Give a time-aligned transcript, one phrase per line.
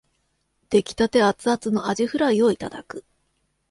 [0.71, 3.05] 出来立てアツアツのあじフライをいただく